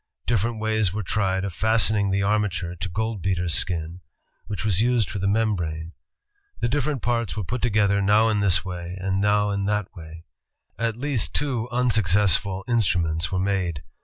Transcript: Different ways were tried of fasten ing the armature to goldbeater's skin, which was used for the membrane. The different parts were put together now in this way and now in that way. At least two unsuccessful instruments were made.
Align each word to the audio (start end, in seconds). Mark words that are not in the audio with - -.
Different 0.25 0.59
ways 0.59 0.91
were 0.91 1.03
tried 1.03 1.45
of 1.45 1.53
fasten 1.53 1.95
ing 1.95 2.09
the 2.09 2.23
armature 2.23 2.73
to 2.75 2.89
goldbeater's 2.89 3.53
skin, 3.53 4.01
which 4.47 4.65
was 4.65 4.81
used 4.81 5.11
for 5.11 5.19
the 5.19 5.27
membrane. 5.27 5.91
The 6.59 6.67
different 6.67 7.03
parts 7.03 7.37
were 7.37 7.43
put 7.43 7.61
together 7.61 8.01
now 8.01 8.27
in 8.29 8.39
this 8.39 8.65
way 8.65 8.97
and 8.99 9.21
now 9.21 9.51
in 9.51 9.65
that 9.65 9.93
way. 9.95 10.25
At 10.79 10.97
least 10.97 11.35
two 11.35 11.69
unsuccessful 11.69 12.63
instruments 12.67 13.31
were 13.31 13.37
made. 13.37 13.83